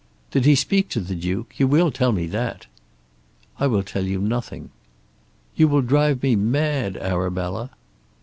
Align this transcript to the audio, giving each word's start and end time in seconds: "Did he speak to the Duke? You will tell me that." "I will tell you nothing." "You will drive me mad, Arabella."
"Did 0.31 0.45
he 0.45 0.55
speak 0.55 0.89
to 0.89 0.99
the 0.99 1.13
Duke? 1.13 1.59
You 1.59 1.67
will 1.67 1.91
tell 1.91 2.11
me 2.11 2.25
that." 2.25 2.65
"I 3.59 3.67
will 3.67 3.83
tell 3.83 4.03
you 4.03 4.17
nothing." 4.17 4.71
"You 5.55 5.67
will 5.67 5.83
drive 5.83 6.23
me 6.23 6.35
mad, 6.35 6.97
Arabella." 6.97 7.69